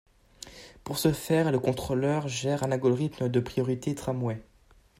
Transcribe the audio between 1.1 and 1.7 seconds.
faire, le